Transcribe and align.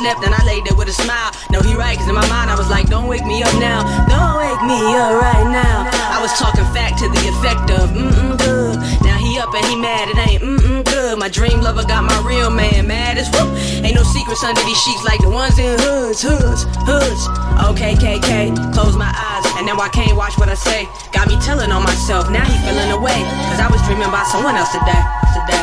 slept 0.00 0.24
and 0.24 0.32
I 0.32 0.40
laid 0.48 0.64
there 0.64 0.76
with 0.80 0.88
a 0.88 0.96
smile. 0.96 1.30
No, 1.52 1.60
he 1.60 1.76
right, 1.76 1.92
cause 1.92 2.08
in 2.08 2.16
my 2.16 2.24
mind 2.32 2.48
I 2.48 2.56
was 2.56 2.72
like, 2.72 2.88
don't 2.88 3.06
wake 3.06 3.24
me 3.28 3.44
up 3.44 3.52
now. 3.60 3.84
Don't 4.08 4.34
wake 4.40 4.62
me 4.64 4.80
up 4.96 5.12
right 5.20 5.48
now. 5.52 5.84
I 5.92 6.18
was 6.24 6.32
talking 6.40 6.64
fact 6.72 6.96
to 7.04 7.06
the 7.12 7.22
effect 7.28 7.68
of, 7.76 7.92
mm-mm, 7.92 8.32
good. 8.40 8.80
Now 9.04 9.20
he 9.20 9.36
up 9.36 9.52
and 9.52 9.64
he 9.68 9.76
mad, 9.76 10.08
it 10.08 10.16
ain't 10.16 10.40
mm-mm 10.40 10.80
good. 10.88 11.18
My 11.20 11.28
dream 11.28 11.60
lover 11.60 11.84
got 11.84 12.02
my 12.04 12.16
real 12.24 12.48
man 12.48 12.88
mad 12.88 13.20
as 13.20 13.28
whoop. 13.36 13.52
Ain't 13.84 13.94
no 13.94 14.02
secrets 14.02 14.42
under 14.42 14.64
these 14.64 14.80
sheets 14.80 15.04
like 15.04 15.20
the 15.20 15.28
ones 15.28 15.60
in 15.60 15.76
hoods, 15.84 16.24
hoods, 16.24 16.64
hoods. 16.88 17.22
Okay, 17.68 17.92
KK, 17.92 18.56
close 18.72 18.96
my 18.96 19.12
eyes, 19.12 19.44
and 19.60 19.68
now 19.68 19.76
I 19.76 19.92
can't 19.92 20.16
watch 20.16 20.32
what 20.40 20.48
I 20.48 20.56
say. 20.56 20.88
Got 21.12 21.28
me 21.28 21.36
telling 21.44 21.70
on 21.70 21.84
myself, 21.84 22.32
now 22.32 22.44
he 22.48 22.56
feeling 22.64 22.88
away. 22.88 23.20
Cause 23.52 23.60
I 23.60 23.68
was 23.68 23.84
dreaming 23.84 24.08
about 24.08 24.26
someone 24.32 24.56
else 24.56 24.72
today, 24.72 25.02
today, 25.36 25.60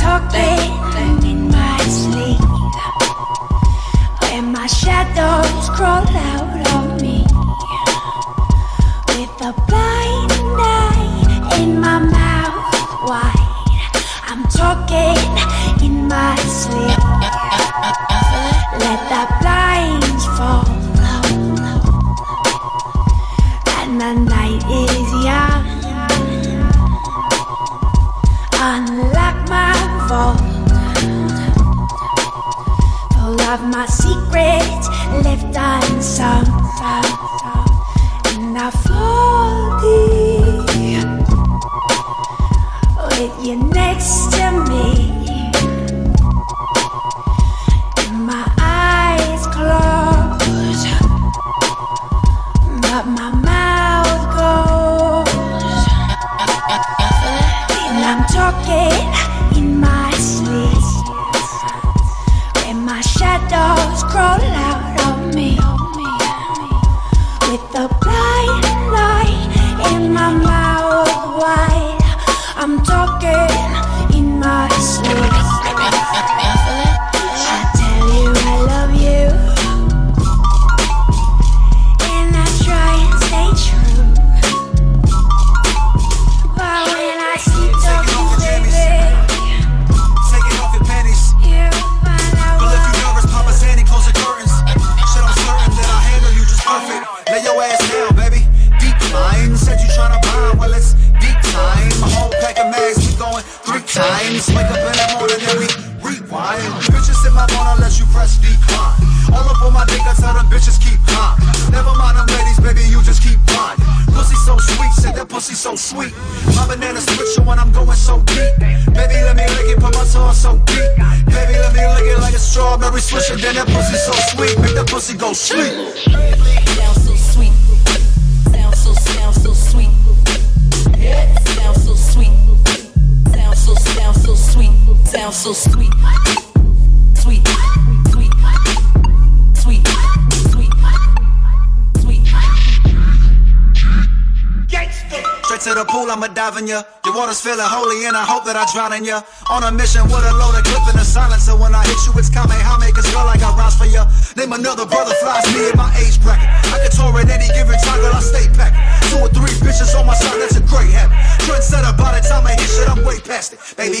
Talk 0.00 0.24
Talking 0.32 1.20
in 1.28 1.52
my 1.52 1.76
sleep. 1.84 2.13
crawled 5.74 6.08
out. 6.10 6.53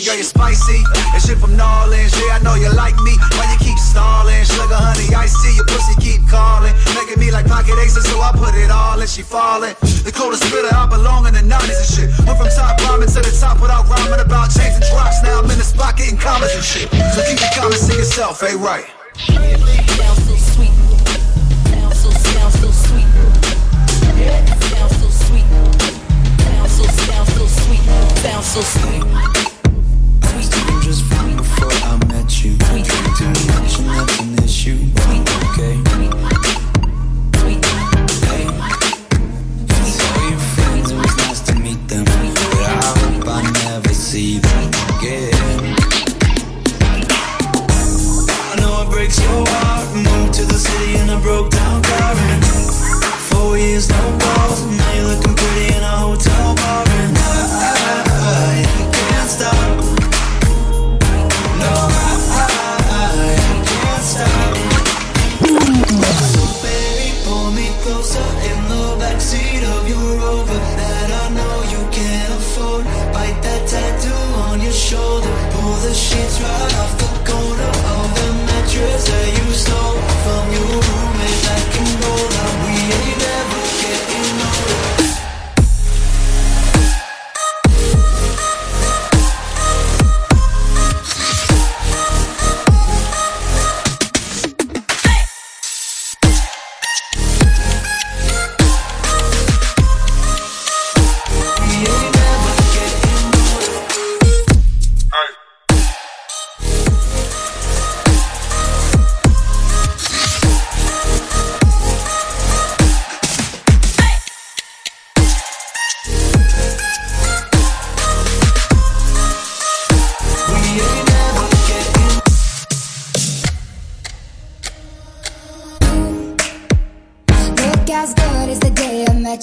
girl, 0.04 0.16
you 0.20 0.22
spicy. 0.22 0.84
And 1.16 1.20
shit 1.22 1.40
from 1.40 1.56
Nolans, 1.56 2.12
yeah, 2.20 2.36
I 2.36 2.38
know 2.44 2.54
you 2.54 2.68
like 2.76 2.96
me. 3.00 3.16
Why 3.40 3.48
you 3.48 3.58
keep 3.58 3.78
stalling? 3.80 4.44
Sugar, 4.44 4.76
honey, 4.76 5.08
I 5.16 5.24
see 5.24 5.56
your 5.56 5.64
pussy 5.64 5.96
keep 5.96 6.28
calling. 6.28 6.76
Making 6.92 7.18
me 7.18 7.32
like 7.32 7.48
pocket 7.48 7.74
aces, 7.80 8.04
so 8.04 8.20
I 8.20 8.30
put 8.36 8.54
it 8.54 8.70
all 8.70 9.00
in. 9.00 9.08
She 9.08 9.22
falling. 9.22 9.74
The 10.04 10.12
coldest 10.12 10.44
spitter, 10.44 10.68
I 10.68 10.86
belong 10.86 11.26
in 11.26 11.34
the 11.34 11.40
90s 11.40 11.80
and 11.80 11.88
shit. 11.88 12.08
Went 12.28 12.36
from 12.36 12.52
top 12.52 12.76
rhyming 12.84 13.08
to 13.08 13.20
the 13.24 13.32
top 13.32 13.60
without 13.60 13.88
rhyming 13.88 14.20
about 14.20 14.52
chains 14.52 14.76
and 14.76 14.84
drops. 14.92 15.24
Now 15.24 15.40
I'm 15.40 15.48
in 15.48 15.56
the 15.56 15.64
spot 15.64 15.96
getting 15.96 16.20
commas 16.20 16.52
and 16.52 16.64
shit. 16.64 16.92
So 17.16 17.24
keep 17.24 17.40
your 17.40 17.54
comments 17.56 17.88
to 17.88 17.96
yourself, 17.96 18.44
ain't 18.44 18.60
right. 18.60 18.84
Sounds 19.16 20.20
so 20.28 20.36
sweet. 20.36 20.74
Sounds 21.72 21.96
so, 21.96 22.10
sounds 22.12 22.54
so 22.60 22.68
sweet. 22.68 23.08
Sounds 24.68 24.96
so 25.00 25.08
sweet. 25.08 25.48
Sounds 26.44 26.72
so, 26.76 26.84
sounds 27.08 27.30
so 27.32 27.44
sweet. 27.48 27.84
Sounds 28.20 28.46
so 28.52 28.60
sweet 28.60 29.43
was 30.94 31.02
fine 31.08 31.36
before 31.36 31.72
I 31.72 31.96
met 32.06 32.44
you. 32.44 32.56
Too 32.58 33.26
much 33.26 33.78
and 33.78 33.88
that's 33.88 34.20
an 34.20 34.44
issue. 34.44 34.78
Okay. 35.50 35.93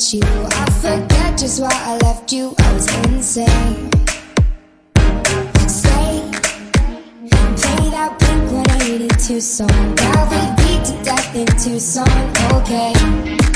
Forget 0.01 0.13
you. 0.13 0.21
I 0.23 0.69
forget 0.81 1.37
just 1.37 1.61
why 1.61 1.71
I 1.71 1.97
left 1.97 2.31
you. 2.31 2.53
I 2.59 2.73
was 2.73 2.87
insane. 3.05 3.91
Stay 5.67 6.31
play 7.55 7.89
that 7.91 8.15
Blink 8.19 8.51
182 8.51 9.41
song. 9.41 9.67
That 9.95 10.27
we 10.31 10.41
beat 10.63 10.85
to 10.85 11.03
death 11.03 11.35
in 11.35 11.45
Tucson. 11.57 12.07
Okay. 12.53 13.50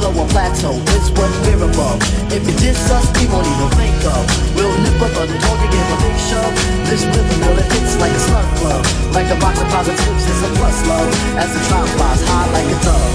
hollow 0.00 0.22
or 0.22 0.28
plateau 0.28 0.72
is 0.96 1.10
what 1.12 1.30
we're 1.44 1.64
above. 1.64 2.00
If 2.32 2.48
it 2.48 2.62
is 2.64 2.90
us, 2.90 3.06
we 3.20 3.28
won't 3.28 3.46
even 3.46 3.70
think 3.76 4.00
of. 4.08 4.24
We'll 4.56 4.72
nip 4.80 5.00
up 5.00 5.12
on 5.20 5.28
the 5.28 5.38
dog 5.38 5.60
and 5.60 5.70
give 5.72 5.88
a 5.92 5.96
big 6.00 6.16
shove. 6.16 6.54
This 6.88 7.04
rhythm 7.04 7.40
will 7.44 7.58
it 7.58 7.68
fits 7.68 7.96
like 8.00 8.12
a 8.12 8.20
slug 8.20 8.48
club. 8.58 8.82
Like 9.12 9.28
a 9.30 9.38
box 9.40 9.60
of 9.60 9.68
positives 9.68 10.24
it's 10.24 10.42
a 10.42 10.50
plus 10.56 10.86
love. 10.88 11.08
As 11.36 11.52
the 11.52 11.60
trial 11.68 11.86
flies 11.86 12.22
high 12.28 12.48
like 12.52 12.66
a 12.66 12.78
dove. 12.84 13.14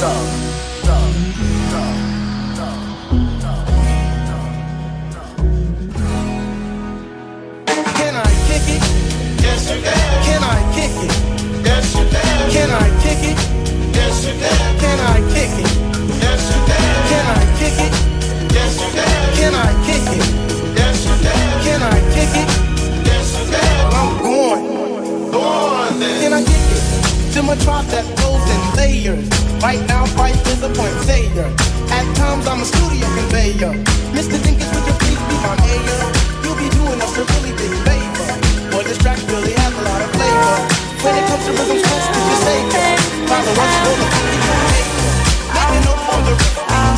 Dove, 0.00 0.30
dove. 0.86 1.16
Can 7.98 8.14
I 8.16 8.30
kick 8.46 8.66
it? 8.76 8.82
Yes, 9.42 9.70
you 9.70 9.82
can. 9.82 10.24
Can 10.24 10.42
I 10.42 10.58
kick 10.74 10.94
it? 11.04 11.12
Yes, 11.66 11.94
you 11.96 12.04
can. 12.08 12.50
Can 12.50 12.70
I 12.70 12.88
kick 13.02 13.20
it? 13.30 13.38
Yes, 13.94 14.26
you 14.26 14.32
can. 14.38 14.78
Can 14.80 14.98
I 15.00 15.18
kick 15.34 15.64
it? 15.64 15.79
kick 17.60 17.76
it? 17.76 17.92
Yes, 18.56 18.80
you 18.80 18.88
can. 18.96 19.20
Can 19.36 19.52
I 19.52 19.70
kick 19.84 20.04
it? 20.16 20.24
Yes, 20.72 21.04
you 21.04 21.16
can. 21.20 21.48
Can 21.60 21.80
I 21.84 21.96
kick 22.16 22.32
it? 22.40 22.48
Yes, 23.04 23.36
you 23.36 23.44
can. 23.52 23.68
Well, 23.84 24.00
I'm 24.00 24.12
going. 24.24 24.64
going. 25.28 26.00
then. 26.00 26.16
Can 26.24 26.32
I 26.32 26.40
kick 26.40 26.66
it? 26.72 26.82
To 27.36 27.42
my 27.44 27.56
tribe 27.60 27.84
that 27.92 28.08
goes 28.16 28.44
in 28.48 28.60
layers. 28.80 29.28
Right 29.60 29.82
now, 29.92 30.08
life 30.16 30.40
is 30.48 30.62
a 30.64 30.72
point 30.72 30.96
sayer. 31.04 31.52
At 31.92 32.08
times, 32.16 32.48
I'm 32.48 32.64
a 32.64 32.66
studio 32.72 33.04
conveyor. 33.12 33.76
Mr. 34.16 34.40
Dinkins, 34.40 34.72
would 34.72 34.86
you 34.88 34.96
please 35.04 35.20
be 35.28 35.36
my 35.44 35.52
mayor? 35.60 36.00
You'll 36.40 36.56
be 36.56 36.68
doing 36.72 36.96
us 36.96 37.12
a 37.20 37.28
really 37.28 37.52
big 37.60 37.72
favor. 37.84 38.28
Boy, 38.72 38.88
this 38.88 38.96
track 39.04 39.20
really 39.28 39.52
has 39.60 39.72
a 39.76 39.84
lot 39.84 40.00
of 40.00 40.08
flavor. 40.16 40.56
When 41.04 41.12
it 41.12 41.24
comes 41.28 41.44
to 41.44 41.52
rhythm, 41.52 41.76
supposed 41.76 42.08
to 42.08 42.20
be 42.24 42.36
savior. 42.40 42.96
Father, 43.28 43.52
what's 43.52 43.76
rolling? 43.84 44.12
Making 45.52 45.84
up 45.92 46.00
on 46.08 46.24
the 46.24 46.32
rhythm. 46.40 46.89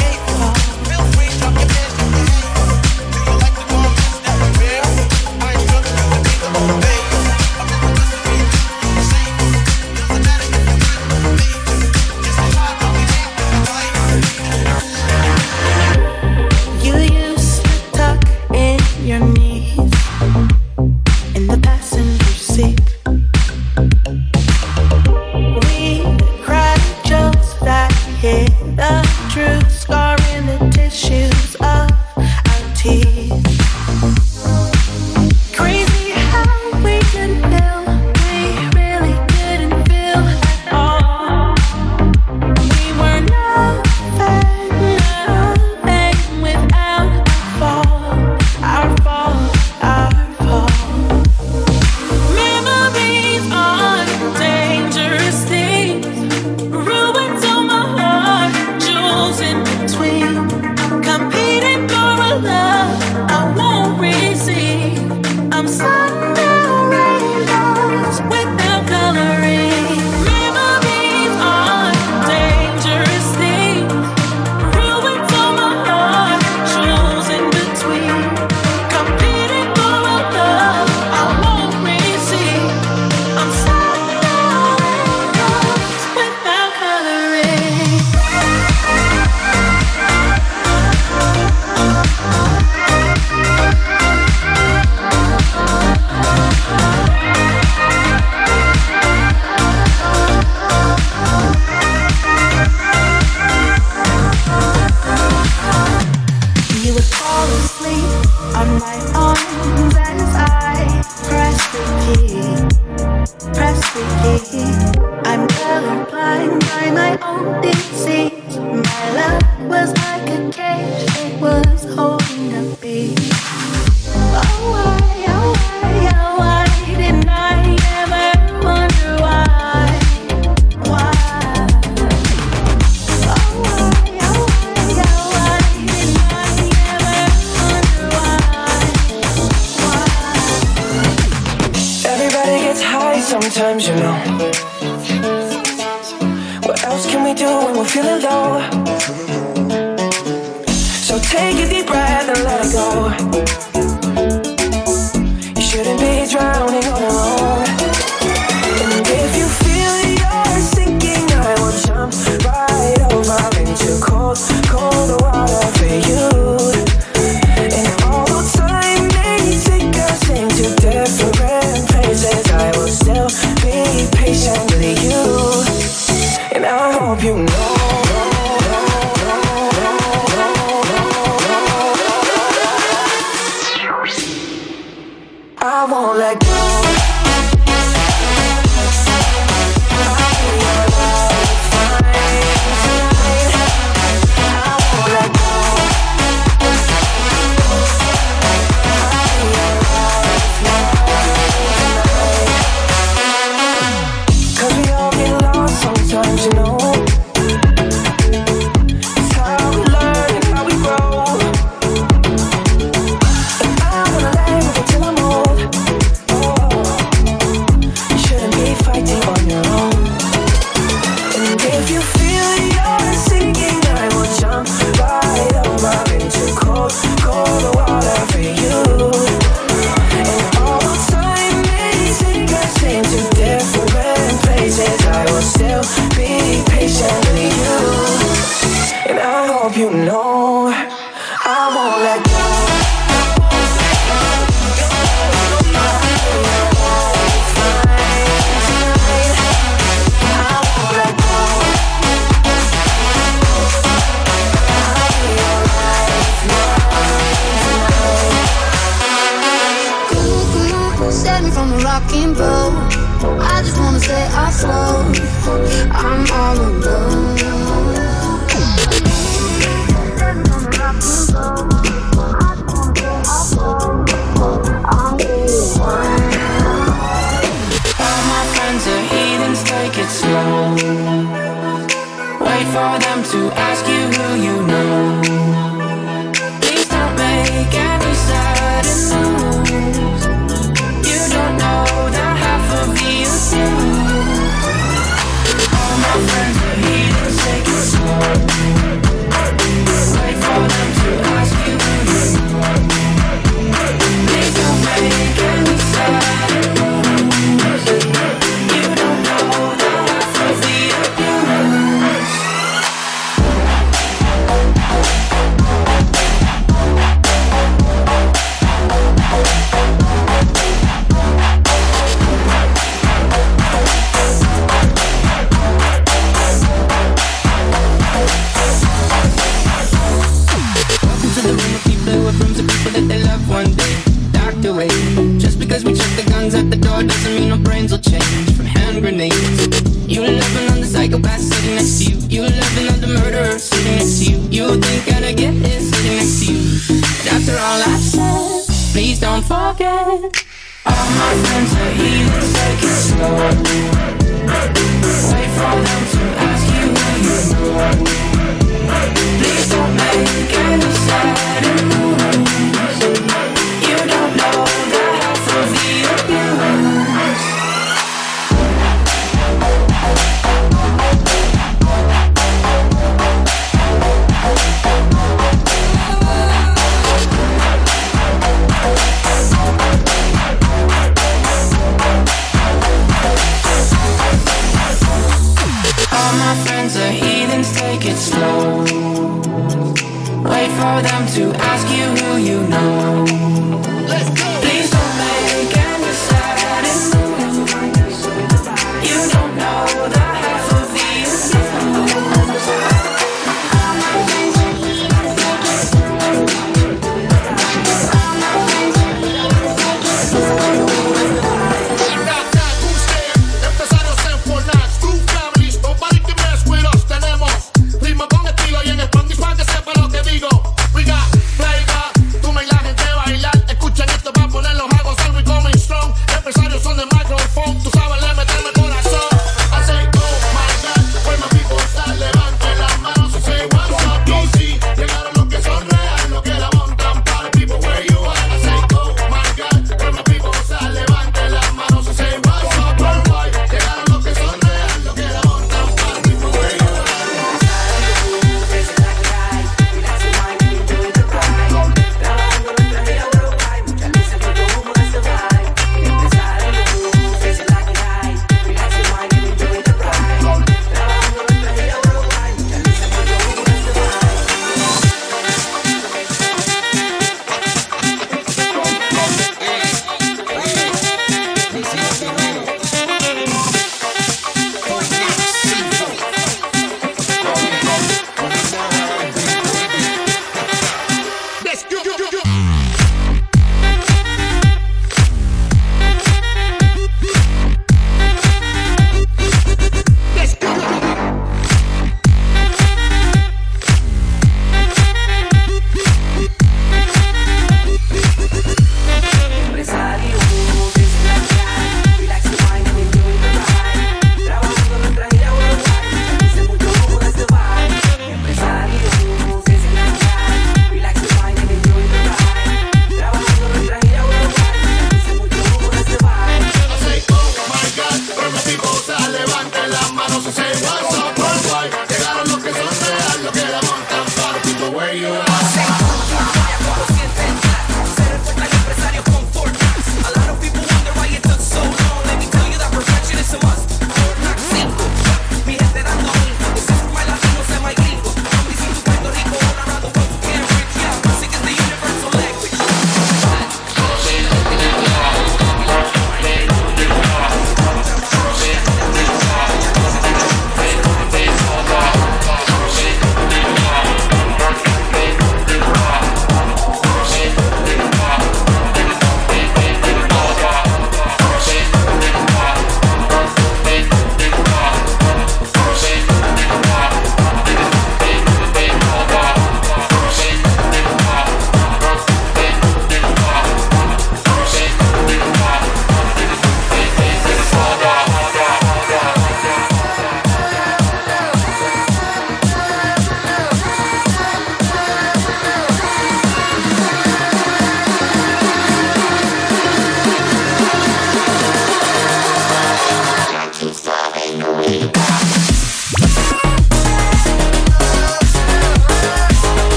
like. 186.40 187.11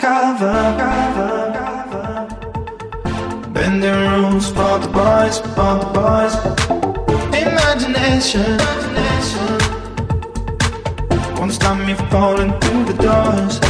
cover, 0.00 0.60
cover, 0.78 1.52
cover. 1.58 2.26
Bending 3.52 4.00
rules, 4.12 4.50
pump 4.50 4.82
the 4.82 4.88
boys, 4.88 5.40
pump 5.54 5.82
the 5.82 5.88
boys. 5.98 6.34
Imagination, 7.34 8.40
imagination. 8.40 9.58
Won't 11.36 11.52
stop 11.52 11.76
me 11.86 11.94
falling 12.10 12.52
through 12.60 12.84
the 12.90 12.94
doors. 13.02 13.60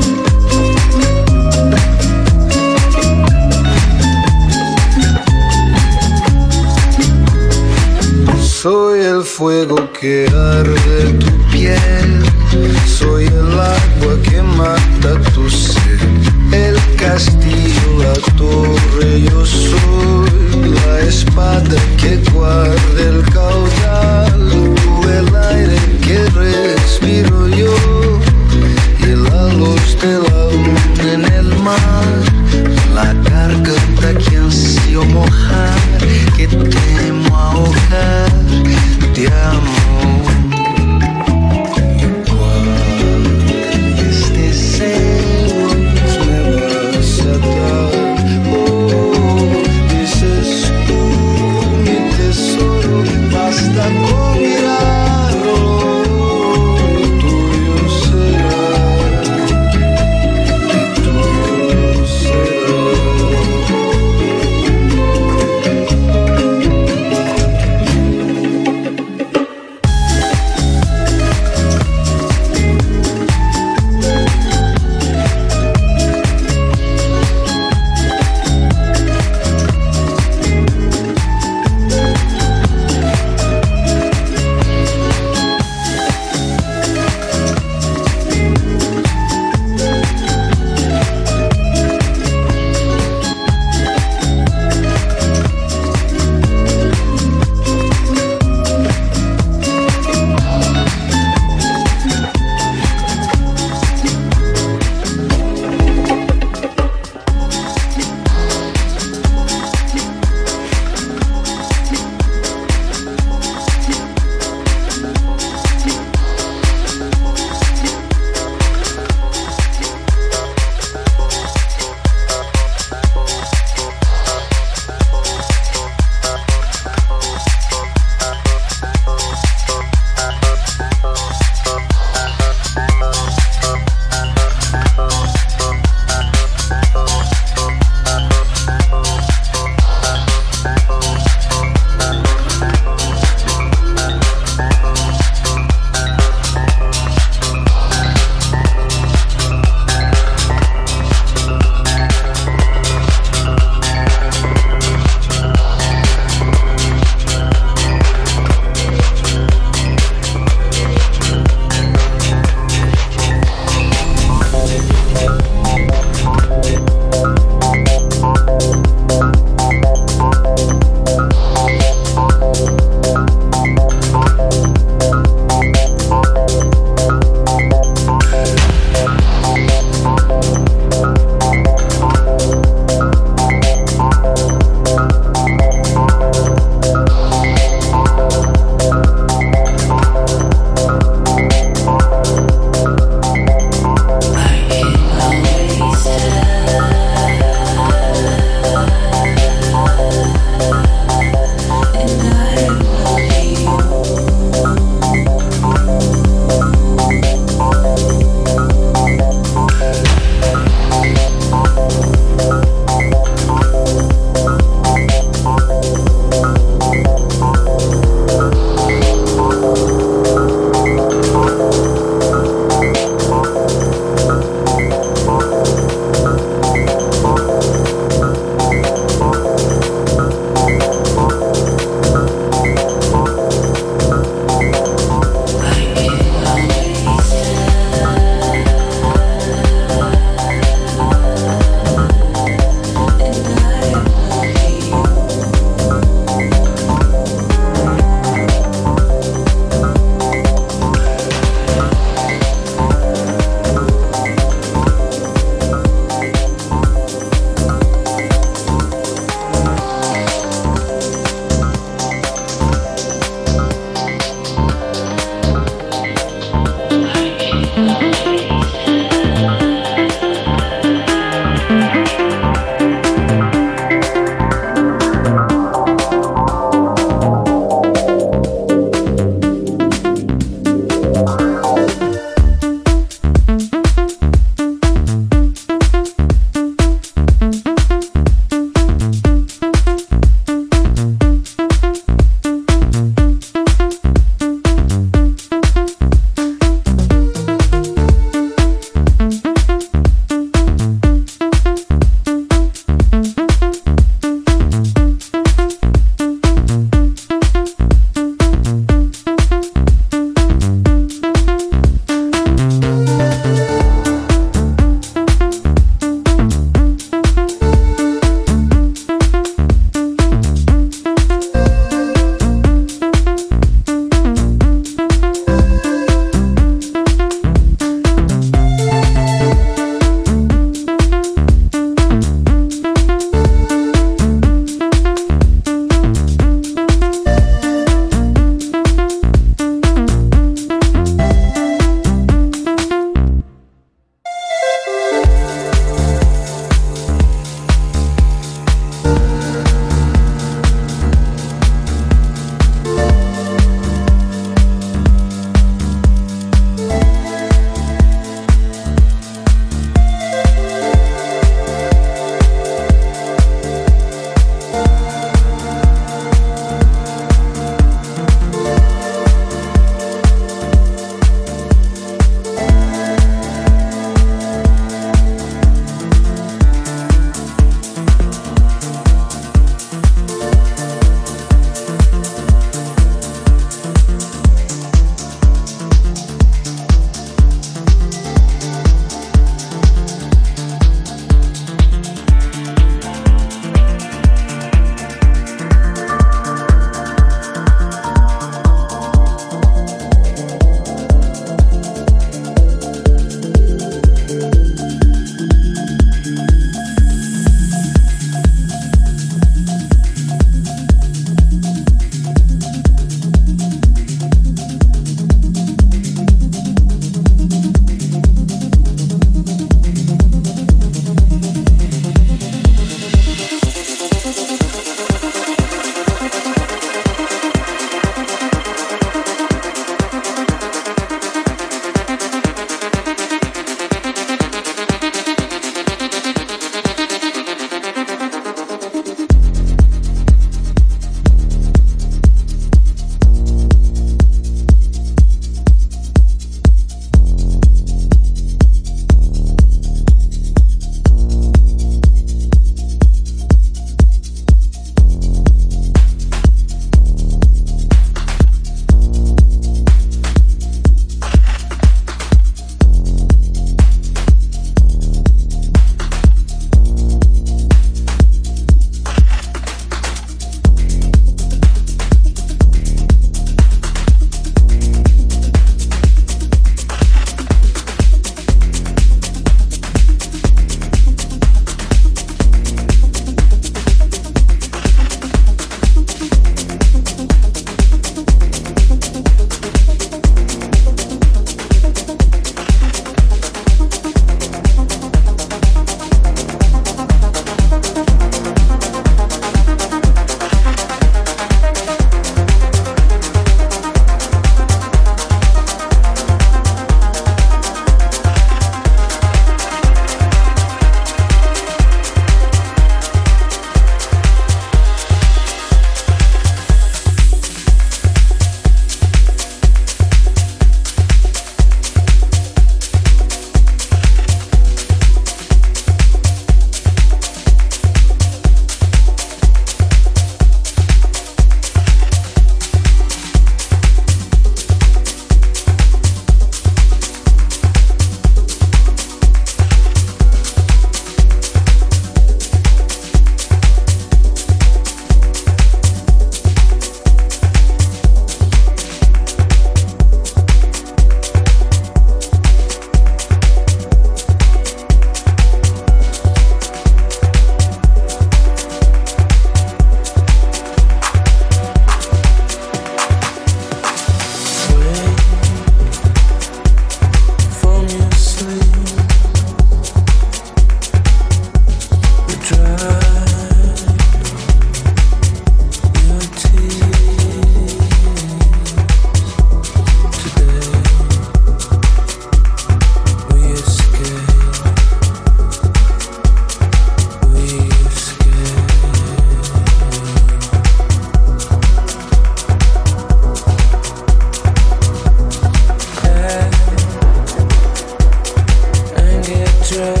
children. 599.71 600.00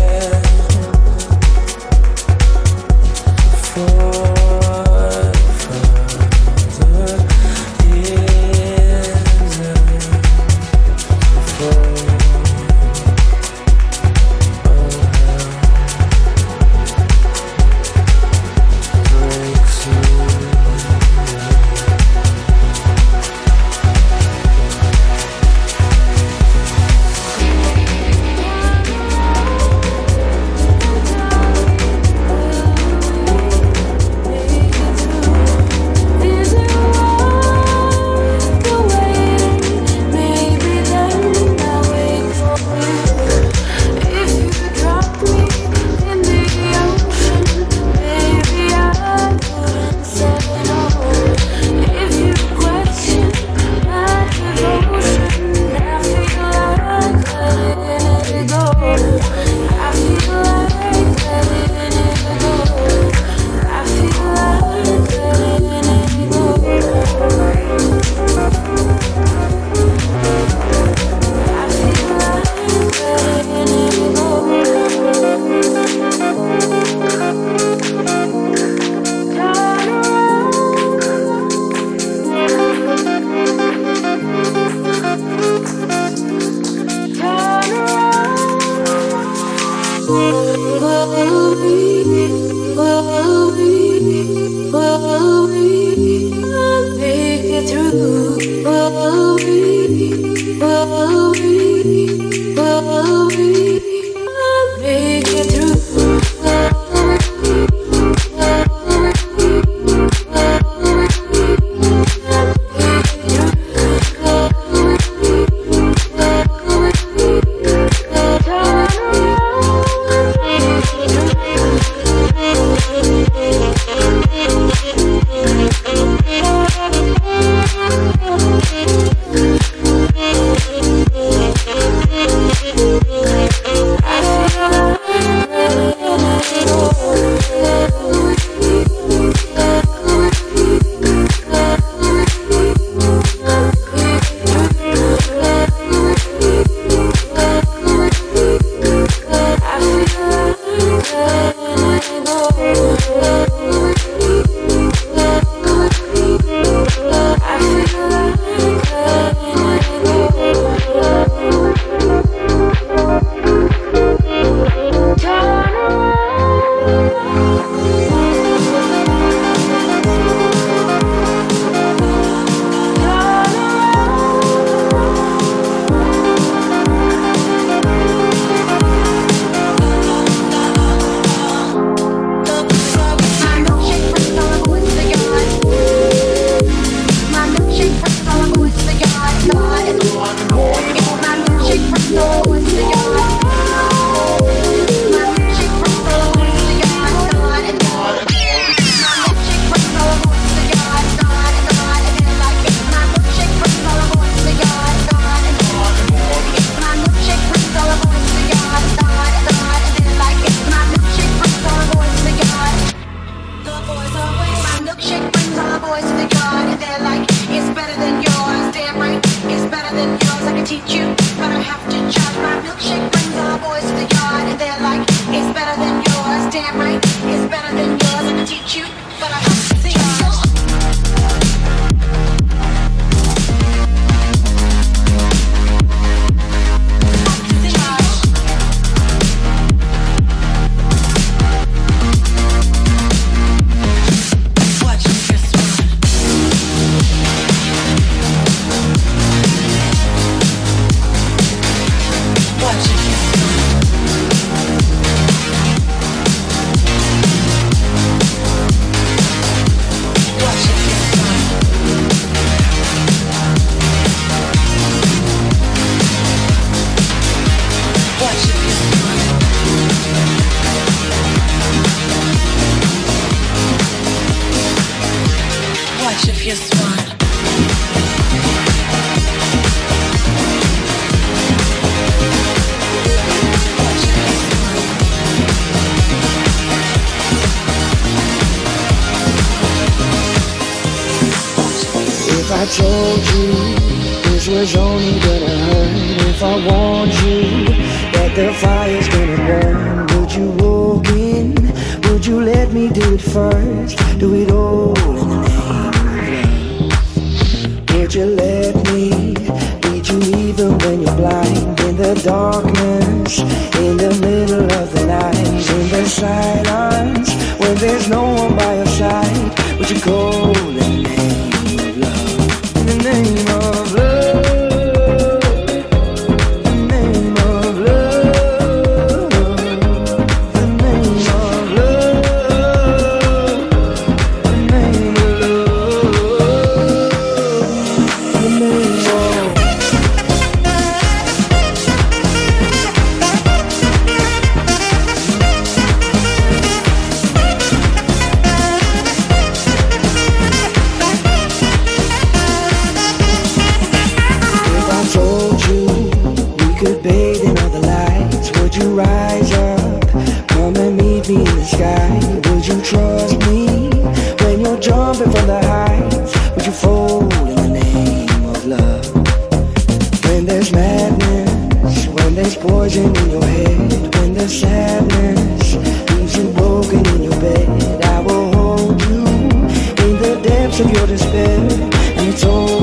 There's 372.41 372.57
poison 372.57 373.15
in 373.15 373.29
your 373.29 373.43
head 373.43 374.15
when 374.15 374.33
the 374.33 374.49
sadness 374.49 375.75
leaves 376.09 376.35
you 376.35 376.49
broken 376.53 377.05
in 377.05 377.21
your 377.21 377.39
bed. 377.39 378.03
I 378.03 378.19
will 378.21 378.51
hold 378.55 378.99
you 379.03 379.27
in 379.27 380.19
the 380.23 380.41
depths 380.41 380.79
of 380.79 380.89
your 380.89 381.05
despair, 381.05 381.59
and 381.59 382.27
it's 382.33 382.43
all. 382.43 382.80